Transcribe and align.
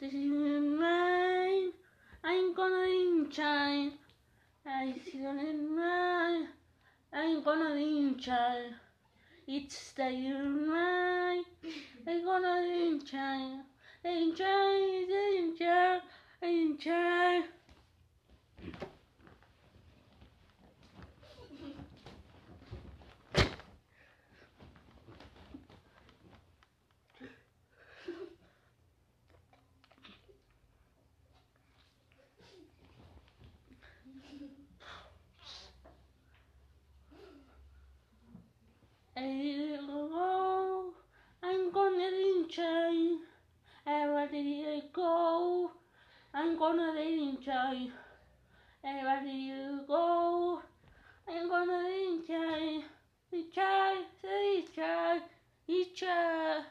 This 0.00 0.12
is 0.12 0.26
mine. 0.26 1.70
I'm 2.24 2.52
gonna 2.52 2.88
enjoy. 2.88 3.92
I 4.66 4.94
see 5.04 5.18
mine. 5.18 6.48
I'm 7.12 7.44
gonna 7.44 7.76
enjoy. 7.76 8.72
It's 9.46 9.92
the 9.92 10.10
mine. 10.10 11.44
I'm 12.08 12.24
gonna 12.24 12.60
enjoy. 12.66 13.60
Enjoy, 14.04 15.04
enjoy, 15.38 16.00
enjoy. 16.42 17.42
Hello, 17.42 17.53
I'm 42.14 42.20
gonna 42.22 42.40
enjoy. 42.40 43.16
Everybody 43.86 44.82
go. 44.92 45.70
I'm 46.32 46.56
gonna 46.56 46.92
enjoy. 47.00 47.90
Everybody 48.84 49.52
go. 49.88 50.60
I'm 51.28 51.48
gonna 51.48 51.88
enjoy. 51.88 52.84
Enjoy, 53.32 53.96
enjoy, 54.22 55.20
enjoy. 55.66 56.64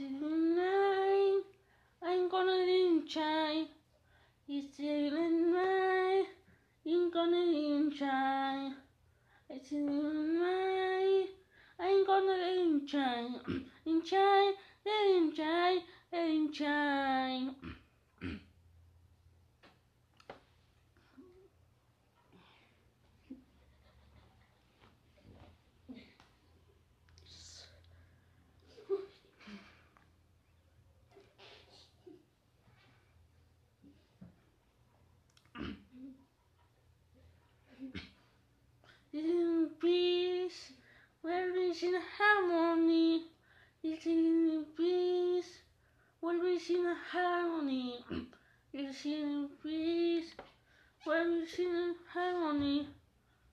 Mine. 0.00 1.42
I'm 2.02 2.28
gonna 2.30 2.64
enjoy. 2.64 3.66
It's 4.48 4.80
even 4.80 5.52
mine. 5.52 6.24
I'm 6.86 7.10
gonna 7.10 7.44
enjoy. 7.44 8.72
It's 9.50 9.70
even 9.70 10.38
mine. 10.40 11.26
I'm 11.78 12.06
gonna 12.06 12.38
enjoy. 12.62 13.64
Enjoy, 13.84 14.52
enjoy, 14.86 15.78
enjoy. 16.12 17.81
In 39.12 39.68
peace, 39.80 40.72
where 41.20 41.54
is 41.56 41.82
in 41.82 41.94
harmony, 42.18 43.24
is 43.82 44.06
in 44.06 44.64
peace, 44.76 45.58
where 46.20 46.46
is 46.46 46.70
in 46.70 46.94
harmony, 47.10 48.04
is 48.72 49.04
in 49.04 49.48
peace, 49.62 50.30
where 51.04 51.30
is 51.42 51.58
in 51.58 51.94
harmony, 52.12 52.88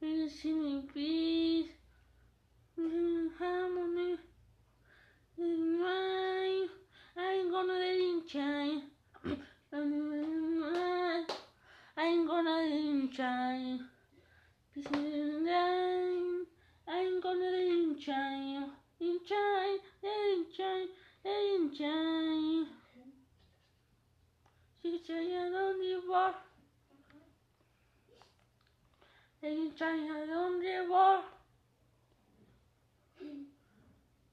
is 0.00 0.44
in 0.44 0.88
peace, 0.94 1.70
in 2.78 3.30
harmony, 3.38 4.16
in 5.38 5.80
mine, 5.80 6.68
I'm 7.16 7.50
gonna 7.50 7.74
enjoy, 7.74 8.80
I'm 9.74 10.16
gonna. 10.16 10.52
This 14.74 14.86
is 14.86 14.92
time. 14.92 15.21
Gonna 17.22 17.44
enjoy, 17.44 18.66
enjoy, 18.98 19.78
enjoy, 20.02 20.86
enjoy. 21.24 22.66
Enjoy 24.82 25.36
on 25.36 25.78
the 25.78 26.02
war. 26.08 26.34
Enjoy 29.40 29.86
on 29.86 30.60
the 30.60 30.86
war. 30.90 31.20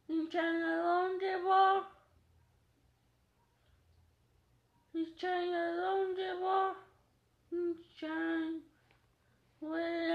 Enjoy 0.10 0.40
on 0.40 1.20
the 1.20 1.34
war. 1.46 1.84
Enjoy 4.96 5.28
on 5.30 6.16
the 6.16 6.32
war. 6.42 6.74
Enjoy. 7.52 8.60
Where 9.60 10.09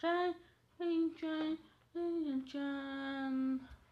真 0.00 0.34